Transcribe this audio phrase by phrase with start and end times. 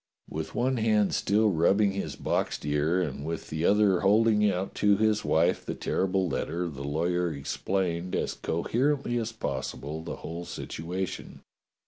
[0.31, 4.97] With one hand still rubbing his boxed ear and with the other holding out to
[4.97, 11.43] his wife the terrible letter, the lawyer explained as coherently as possible the whole situation.